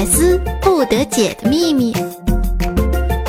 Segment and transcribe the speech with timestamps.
[0.00, 1.92] 百思不得解的秘密。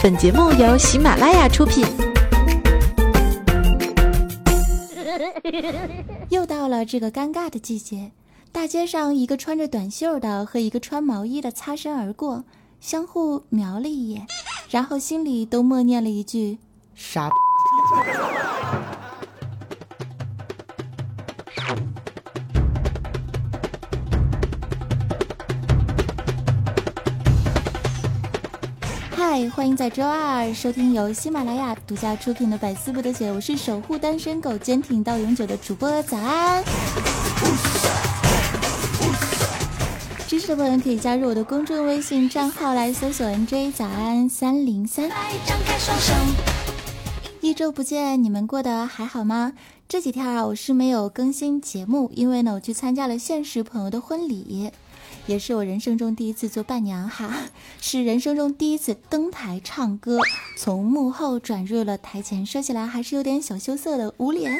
[0.01, 1.85] 本节目由喜马拉雅出品。
[6.31, 8.11] 又到了这个尴尬的季节，
[8.53, 12.45] 大街上一个穿着短袖的和一个穿毛衣的擦身而过，
[12.79, 14.25] 相互瞄了一眼，
[14.69, 16.57] 然后心里都默念了一句
[16.95, 17.29] “傻”。
[29.23, 36.63] 嗨，欢迎在周二收听由喜马拉雅独家出品的《百思不得解》，我是守护单身狗、坚挺到永久的主播早安。
[40.27, 45.07] 支持的朋友可以加入我的公众微信账号来搜索 “nj 早安三零三”。
[47.41, 49.53] 一周不见，你们过得还好吗？
[49.87, 54.71] 这几天啊，我是没有更新节目，因为呢，我去参加了现实朋友的婚礼。
[55.31, 57.33] 也是我人生中第一次做伴娘哈，
[57.79, 60.19] 是人生中第一次登台唱歌，
[60.57, 64.59] 从幕后转入了台前，说起来还是有点小羞涩的捂脸。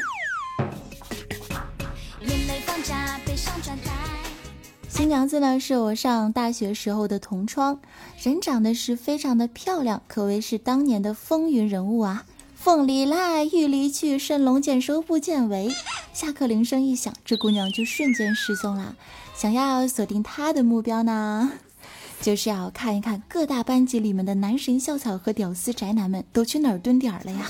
[4.88, 7.81] 新娘子呢是我上大学时候的同窗，
[8.24, 12.26] 人长得是非常的漂亮，可谓是当年的风云人物啊。
[12.56, 15.70] 凤里来玉里去，神龙见首不见尾。
[16.14, 18.96] 下课铃声一响，这姑娘就瞬间失踪了。
[19.42, 21.53] 想要锁定他的目标呢，
[22.22, 27.50] 就是要看一看各大班级里面的男神校草和屌丝宅男们都去哪儿蹲点了呀。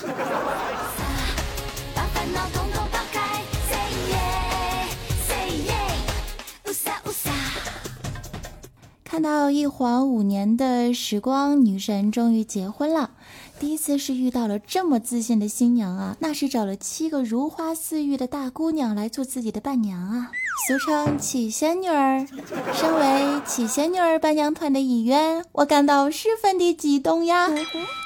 [9.04, 13.12] 看到一晃五年的时光，女神终于结婚了。
[13.60, 20.32] 第一次是遇到了这么自信的新娘啊，那是找了七个如花似玉的大姑娘来做自己的伴娘啊，
[20.68, 22.26] 俗称七仙女儿。
[22.74, 27.50] 身为七仙女儿伴娘团的一员，我感到十分的激动呀，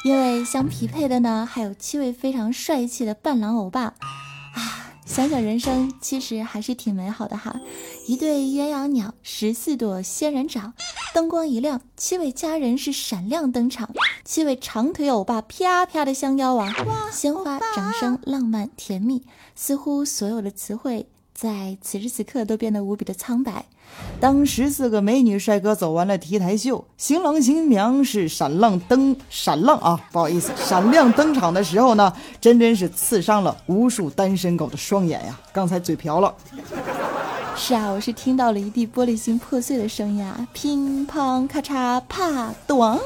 [0.06, 3.96] 因为相匹配的呢还有七位非常帅气的伴郎欧巴啊。
[5.06, 7.56] 想想人生，其实还是挺美好的哈。
[8.08, 10.74] 一对鸳鸯鸟，十四朵仙人掌，
[11.14, 13.90] 灯光一亮，七位佳人是闪亮登场，
[14.24, 16.74] 七位长腿欧巴啪啪的相邀啊！
[17.12, 19.22] 鲜花、掌声、浪漫、甜蜜，
[19.56, 21.08] 似乎所有的词汇。
[21.36, 23.66] 在此时此刻都变得无比的苍白。
[24.22, 35.38] 当十四个美女帅哥走完了 T 台秀，新郎新娘是闪亮登闪亮啊，不好意思，闪亮登场的时候呢，真真是刺伤了无数单身狗的双眼呀！
[35.52, 36.34] 刚才嘴瓢了。
[37.58, 43.00] 是啊，我是听到了一地玻璃心破碎的声音啊，乒乓咔嚓啪咚。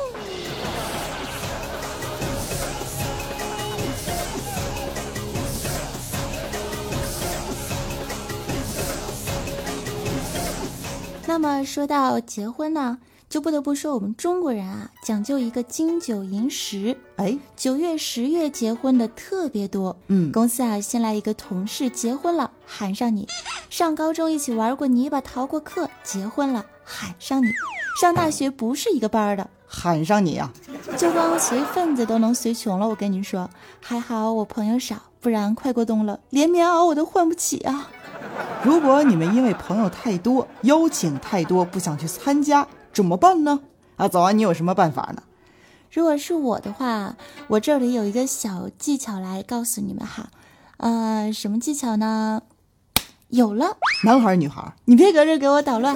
[11.30, 12.98] 那么说到结婚呢，
[13.30, 16.98] 就不得不说我们中国人啊，讲究一个金九银十。
[17.18, 19.96] 哎，九月、十月结婚的特别多。
[20.08, 23.28] 嗯，公司啊，新来一个同事结婚了，喊上你；
[23.70, 27.50] 上高中一起玩过泥巴、逃过课，结婚了，喊上你；
[28.02, 30.52] 上大学不是一个班的，喊上你呀。
[30.98, 33.48] 就光随份子都能随穷了，我跟你说，
[33.80, 37.92] 还好我朋友少，不然快过冬了，连棉袄我都换不起啊。
[38.64, 43.62] 如果你们因为朋友太多，邀请太多，不想去参加，怎么办呢？
[43.96, 45.24] 啊，早安，你有什么办法呢？
[45.92, 47.16] 如果是我的话，
[47.48, 50.30] 我这里有一个小技巧来告诉你们哈。
[50.78, 52.42] 呃，什么技巧呢？
[53.30, 55.96] 有了，男孩女孩，你别搁这给我捣乱。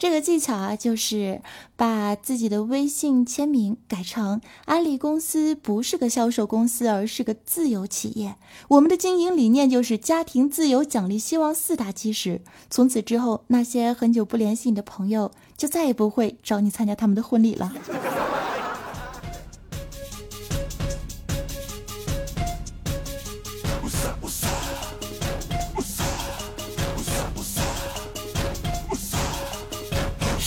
[0.00, 1.42] 这个技巧啊，就是
[1.76, 8.36] 把自己的微信签名改成“安利公司不是个销售公司，而是个自由企业”。
[8.68, 12.40] 我们的经营理念就是家庭自由、奖励、希望四大基石。
[12.70, 17.70] 从此之后，那些很久不联系你的朋友，就再也不会找你参加他们的婚礼了。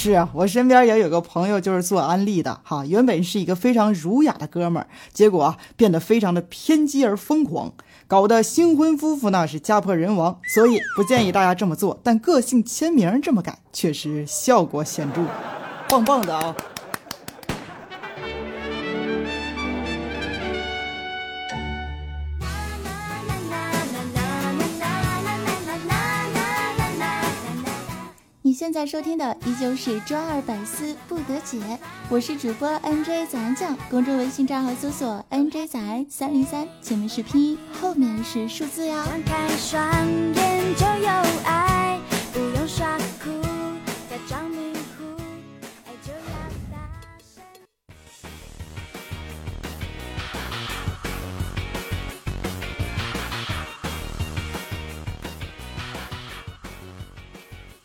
[0.03, 2.85] 是啊，我身边也有个朋友，就是做安利的哈。
[2.85, 7.72] 原本是一个非常儒雅的哥们儿，结果变得非常的偏激而疯狂，
[8.05, 10.38] 搞得新婚夫妇那是家破人亡。
[10.53, 15.22] 所以不建议大家这么做，但个性签名这么改，确实效果显著，
[15.88, 16.53] 棒棒的啊！
[28.63, 31.59] 现在收听的依旧是周二百思不得解，
[32.07, 39.05] 我是主播 NJ 早安酱，公众微信账号搜索 NJ 早安三零三，前面是拼音，后面是数字呀。
[39.05, 39.85] 张开双
[40.33, 41.09] 眼就有
[41.43, 41.72] 爱，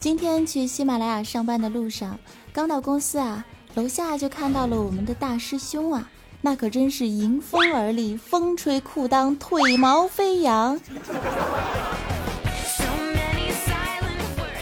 [0.08, 2.18] 今天去喜马拉雅上班的路上，
[2.50, 3.44] 刚到公司啊，
[3.74, 6.10] 楼下就看到了我们的大师兄啊，
[6.40, 10.80] 那可真是迎风而立，风吹裤裆，腿毛飞扬。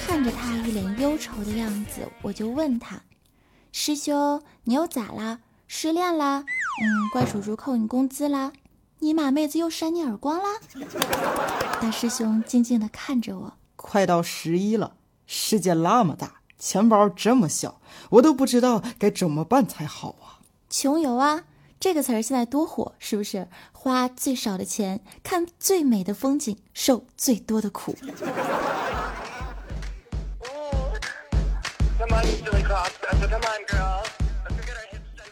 [0.05, 3.03] 看着他一脸忧愁的样子，我就问他
[3.71, 5.39] ：“师兄，你又咋啦？
[5.69, 6.41] 失恋啦？
[6.83, 8.53] 嗯，怪叔叔扣你工资啦？
[8.99, 10.59] 你马妹子又扇你耳光啦？”
[11.81, 14.95] 大师兄静静地看着我，快到十一了。
[15.27, 17.81] 世界那么大，钱包这么小，
[18.11, 20.39] 我都不知道该怎么办才好啊！
[20.71, 21.45] 穷游啊，
[21.81, 23.49] 这个词儿现在多火，是不是？
[23.73, 27.97] 花最少的钱，看最美的风景，受最多的苦。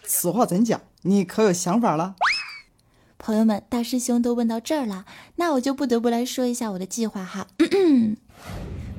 [0.06, 0.80] 此话怎讲？
[1.02, 2.14] 你可有想法了？
[3.18, 5.04] 朋友们，大师兄都问到这儿了，
[5.36, 7.46] 那我就不得不来说一下我的计划哈。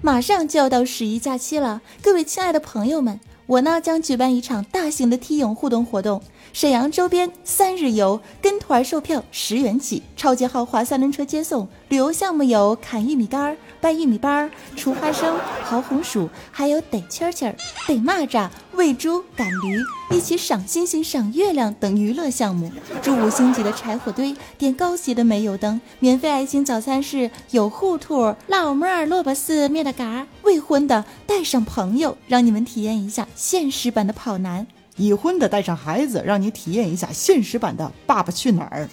[0.05, 6.21] 马上就要到十一假期了，各位亲爱的朋友们，我呢将举办一场大型的梯泳互动活动，
[6.53, 15.37] 沈阳周边三日游，跟团售票十元起，超级豪华三轮车接送，旅游项目有砍玉米杆儿、掰玉米棒、除花生、
[15.67, 17.53] 刨红薯，还有逮蛐蛐、
[17.87, 19.81] 逮蚂蚱、喂猪、赶驴。
[20.11, 30.27] 一起赏星星、赏月亮等娱乐项目，住五星级的柴火堆，点高级的煤油灯，免费爱心早餐是有糊兔、老妹儿、萝卜丝、面的嘎。
[30.43, 34.63] 未婚的带上朋友，让你们体验一下现实版的跑男；
[34.95, 38.87] 已婚的带上孩子，让你体验一下现实版的爸爸去哪儿；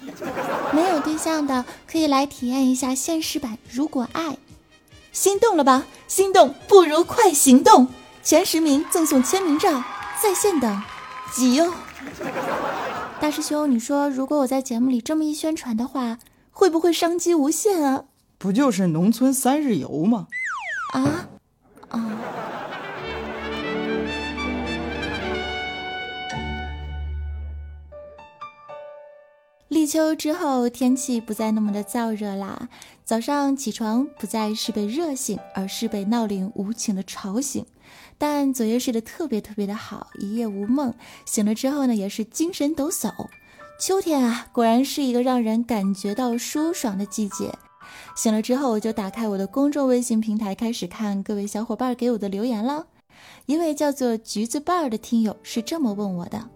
[0.74, 4.36] 没有对象的可以来体验一下现实版如果爱。
[5.12, 5.84] 心动了吧？
[6.08, 7.86] 心动不如快行动！
[8.22, 9.84] 前十名赠送签名照，
[10.22, 10.82] 在线等。
[11.30, 11.72] 急哟，
[13.20, 16.18] 大师兄，你说如果我在节目里这么一宣传的话，
[16.50, 18.04] 会不会商机无限啊？
[18.38, 20.28] 不就是农村三日游吗？
[20.94, 21.28] 啊
[21.90, 22.18] 啊！
[29.68, 32.68] 立秋之后，天气不再那么的燥热啦。
[33.12, 37.66] 早上起床不再是被热醒，而是被闹铃无情的吵醒。
[38.16, 40.94] 但昨夜睡得特别特别的好，一夜无梦。
[41.26, 43.12] 醒了之后呢，也是精神抖擞。
[43.78, 47.52] 秋天啊，果然是一个让人感觉到舒爽的季节。
[48.16, 52.86] 醒了之后，我就打开我的公众微信平台，开始看各位小伙伴给我的留言了。
[53.44, 56.48] 一位叫做橘子瓣儿的听友是这么问我的。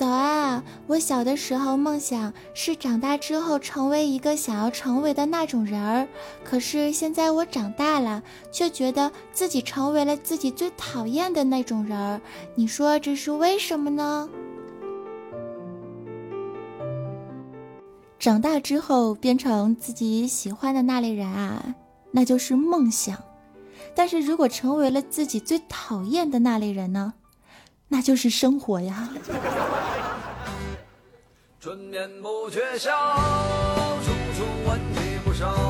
[0.00, 0.64] 早啊！
[0.86, 6.08] 我小的时候梦想是长大之后成为一个想要成为的那种人儿，
[6.42, 12.18] 可是现在我长大了，却觉得自己成为了自己最讨厌的那种人儿。
[12.54, 14.26] 你说这是为什么呢？
[18.18, 21.74] 长大之后变成自己喜欢的那类人啊，
[22.10, 23.16] 那就是梦想；
[23.94, 27.12] 但是如果成为了自己最讨厌的那类人呢？
[27.92, 29.10] 那就是生活呀。
[31.58, 32.90] 春眠不觉晓，
[34.02, 35.69] 处处问题不少。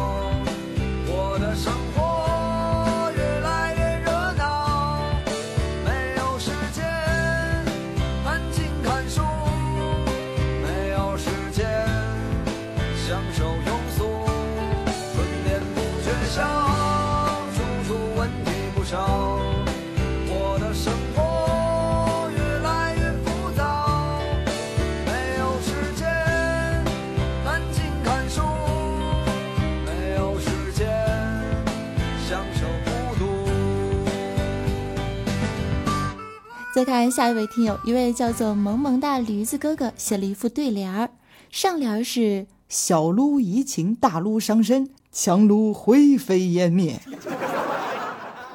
[36.80, 41.10] 再看下一位听友，一位叫做萌萌的驴子哥哥写了一副对联儿，
[41.50, 46.98] 上联是“小撸怡情，大撸伤身，强撸灰飞烟灭”，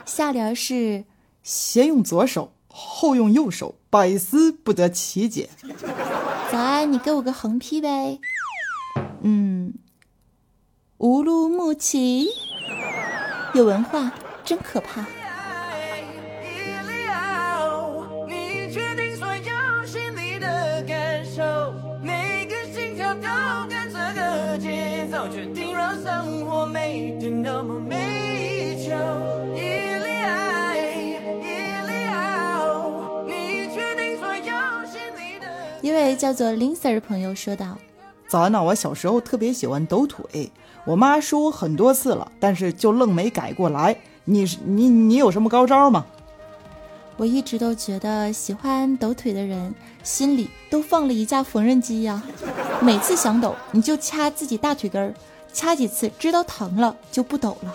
[0.08, 1.06] 下联是
[1.44, 5.52] “先用左手，后用右手，百思不得其解”。
[6.52, 8.20] 早安，你给我个横批呗。
[9.22, 9.76] 嗯，
[10.98, 12.30] 乌鲁木齐，
[13.54, 14.12] 有文化
[14.44, 15.06] 真可怕。
[18.76, 27.96] 确定所有心里的感受，每个心跳都跟这个节奏，决定让生活每天那么美。
[35.82, 37.78] 一位叫做林 Sir 朋友说道
[38.28, 40.52] ：“早安呢，我小时候特别喜欢抖腿，
[40.86, 43.96] 我妈说我很多次了，但是就愣没改过来。
[44.26, 46.06] 你你你有什么高招吗？”
[47.18, 52.22] 我一直都觉得喜欢抖腿的人心里都放了一架缝纫机呀
[52.82, 55.14] 每次想抖你就掐自己大腿根儿
[55.54, 57.74] 掐几次知道疼了就不抖了。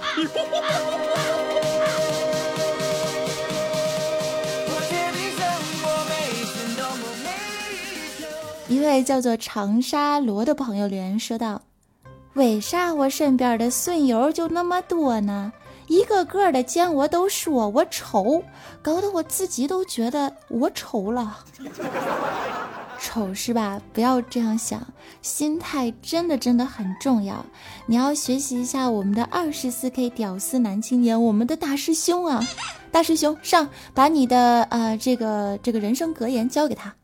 [8.68, 11.62] 一位叫做长沙罗的朋友留言说道
[12.34, 15.52] 为啥我身边的损友就那么多呢？
[15.90, 18.44] 一个个的见我都说我丑，
[18.80, 21.38] 搞得我自己都觉得我丑了。
[23.02, 23.82] 丑是吧？
[23.92, 24.86] 不要这样想，
[25.20, 27.44] 心态真的真的很重要。
[27.86, 32.40] 你要学习一下我们的二十四 K 屌丝男青年，我们的大师兄啊！
[32.92, 36.94] 大师兄上，把你的呃这个这个人生格言交给他。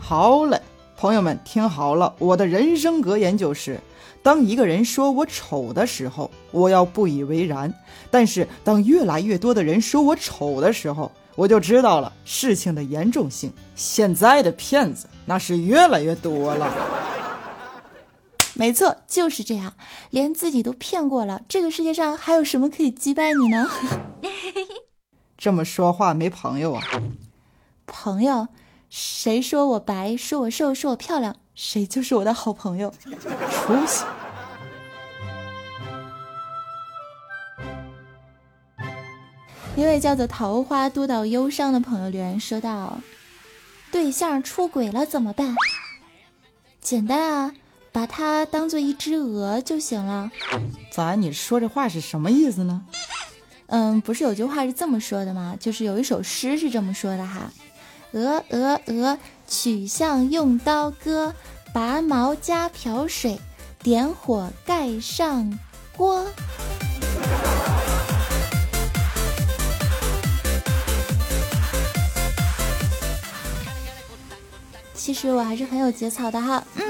[0.00, 0.60] 好嘞。”
[1.00, 3.80] 朋友们，听好了，我的人生格言就是：
[4.22, 7.70] 当一个人说我丑的时候，我要不以为然；
[8.10, 13.50] 但是当越来越多的人说我丑的时候，我就知道了事情的严重性。
[13.74, 16.70] 现在的骗子那是越来越多了。
[18.52, 19.72] 没错，就是这样，
[20.10, 23.66] 连自己都骗过了，这个世界上还有什么可以击败你呢？
[25.38, 26.82] 这么说话没朋友啊？
[27.86, 28.48] 朋友。
[28.90, 32.92] 谁说我白，说我瘦，说我漂亮，谁就是我的好朋友。
[33.00, 34.04] 出息！
[39.76, 42.98] 一位叫做桃花督导忧伤的朋友留言说道
[43.92, 45.54] ：“对象出轨了怎么办？
[46.80, 47.54] 简单啊，
[47.92, 50.32] 把他当做一只鹅就行了。”
[50.90, 52.84] 咋你说这话是什么意思呢？
[53.68, 55.56] 嗯，不是有句话是这么说的吗？
[55.60, 57.52] 就是有一首诗是这么说的哈。
[58.12, 61.32] 鹅鹅鹅，曲项用刀割，
[61.72, 63.38] 拔毛加瓢水，
[63.82, 65.58] 点火盖上
[65.96, 66.26] 锅。
[74.94, 76.62] 其实我还是很有节操的哈。
[76.74, 76.84] 嗯，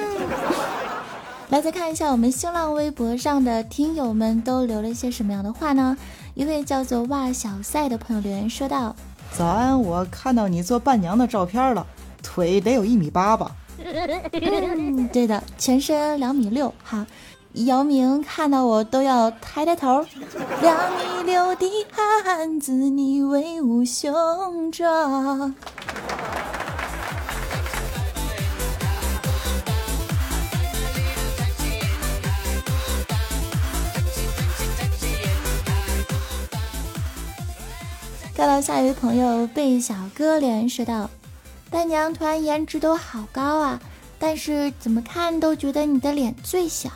[1.50, 5.96] 来再看一下我们新浪微博上的听友们都留了一些什么样的话呢？
[6.34, 8.96] 一位叫做哇小赛的朋友留言说道。
[9.36, 11.86] 早安，我看到你做伴娘的照片了，
[12.22, 13.50] 腿得有一米八吧？
[13.82, 16.72] 嗯，对的，全身两米六。
[16.84, 17.06] 哈，
[17.54, 20.04] 姚明看到我都要抬抬头。
[20.60, 25.54] 两米六的汉子，你威武雄壮。
[38.40, 41.10] 再来下一位朋友贝小哥留言说道
[41.68, 43.78] ：“伴娘团颜值都好高啊，
[44.18, 46.88] 但是怎么看都觉得你的脸最小。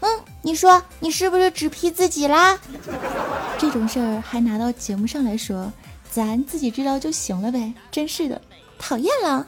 [0.00, 0.10] 嗯，
[0.42, 2.58] 你说你是不是只 P 自己啦？
[3.56, 5.72] 这种事儿还拿到节目上来说，
[6.10, 7.72] 咱自己知道就行了呗。
[7.90, 8.38] 真是的，
[8.78, 9.46] 讨厌了。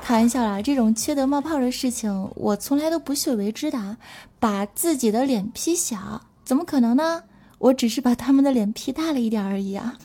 [0.00, 3.96] 开玩笑啦，这种缺德冒泡的事情我从来都不屑为之的。
[4.38, 7.24] 把自己的脸 P 小，怎么可能呢？”
[7.64, 9.96] 我只是把他们的脸 P 大了一点而已啊！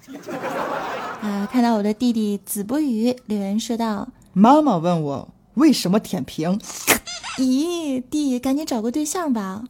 [1.21, 6.57] 啊，看到我的弟弟子不语留言说道：“妈妈问我为什么舔屏？
[7.37, 9.65] 咦，弟，赶紧找个对象吧。”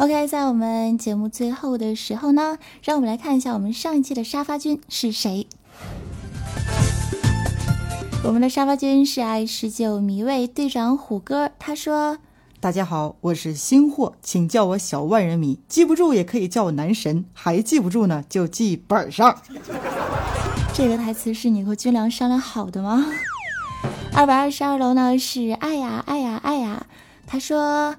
[0.00, 5.46] OK，在我们节目最后的时候呢，让我们来看一下我们上一期的沙发君是谁。
[8.24, 12.16] 我们的沙发君是爱十九迷味队长虎哥，他说
[12.60, 19.42] ：“大家好，我是新货，请叫我小万人迷，记不住也可以叫我男神，还记不住呢就记本上。
[20.72, 23.04] ”这个台词是你和军良商量好的吗？
[24.14, 26.86] 二百二十二楼呢是爱呀爱呀爱呀，
[27.26, 27.96] 他说。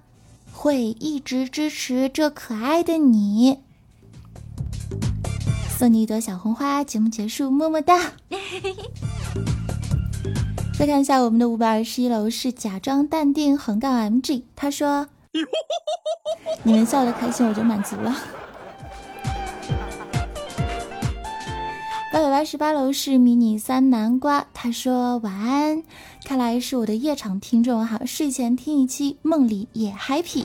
[0.62, 3.58] 会一直支持这可爱的你，
[5.76, 6.84] 送你一朵小红花。
[6.84, 8.12] 节目结束，么么哒。
[10.78, 15.08] 再看一下我们的五百二十一楼是假装淡定横杠 MG，他说
[16.62, 18.16] ：“你们笑得开心，我就满足了。”
[22.12, 25.82] 八百八十八楼是迷你三南瓜，他说：“晚安。”
[26.26, 30.44] 看来是我的夜场听众哈，睡前听一期，梦里也 happy。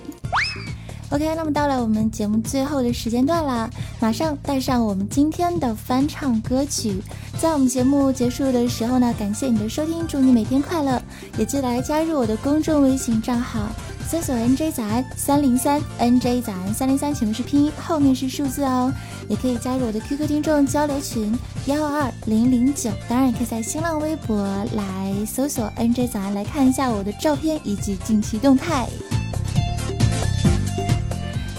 [1.11, 3.68] OK，那么到了我们节目最后的时间段啦，
[4.00, 7.02] 马上带上我们今天的翻唱歌曲。
[7.40, 11.02] 在我们节目结束的时候呢，感谢你的收听，祝你每天快乐，
[11.37, 13.68] 也记得来加入我的公众微信账号。
[14.08, 18.92] 搜索 NJ 早安三零三，NJ 早安三零三，前面是拼音，后面是数字哦。
[19.28, 28.87] 也可以加入我的 QQ 听众交流群幺二二零零九，当然也可以在新浪微博来搜索 NJ 早安，来看一下我的照片以及近期动态。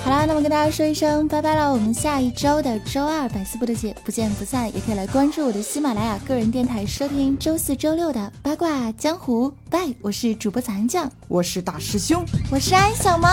[0.06, 1.74] 好啦，那么跟大家说一声拜拜了。
[1.74, 9.52] 我们下一周的周二百思不得解不见不散，也可以来关注我的喜马拉雅个人电台，收听周四周六的八卦江湖。
[9.70, 13.30] 拜，我是主播残酱，我是大师兄，我是安小萌。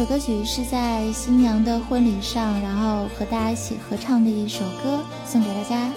[0.00, 5.90] 这首歌曲是在新娘的婚礼上，然后和大家一起合唱的一首歌，送给大家。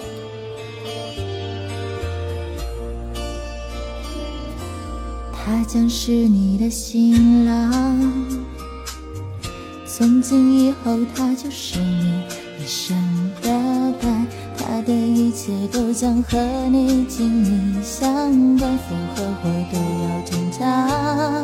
[5.32, 8.12] 他将是你的新郎，
[9.86, 12.24] 从今以后他就是你
[12.62, 12.94] 一生
[13.40, 13.48] 的
[14.02, 14.26] 伴，
[14.58, 16.38] 他的一切都将和
[16.70, 18.12] 你紧密相
[18.58, 21.42] 关，福和祸都要听他。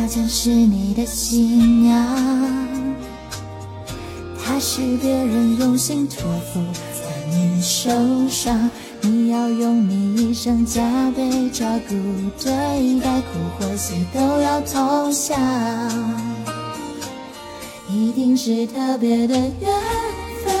[0.00, 2.06] 她将是你的新娘，
[4.40, 6.60] 她是别人用心托付
[6.94, 7.90] 在你手
[8.30, 11.94] 上，你要用你一生加倍照顾
[12.40, 13.26] 对待，苦
[13.58, 15.36] 或喜都要同享，
[17.90, 19.50] 一定是特别的缘
[20.44, 20.54] 分，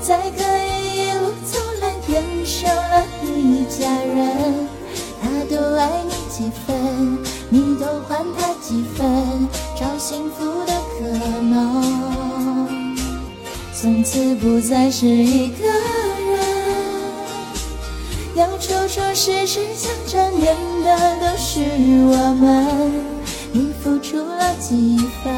[0.00, 4.66] 才可以一路走来变成了一家人，
[5.20, 7.18] 他都爱你几分。
[7.52, 11.02] 你都还他几分，找幸福的可
[11.42, 12.96] 能，
[13.74, 16.38] 从此不再是一个人。
[18.36, 21.60] 要处处时时想着念的都是
[22.06, 22.92] 我们，
[23.52, 25.34] 你付出了几分，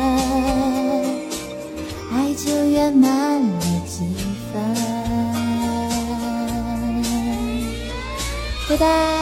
[2.12, 4.04] 爱就圆满了几
[4.52, 4.62] 分。
[8.68, 9.21] 拜拜。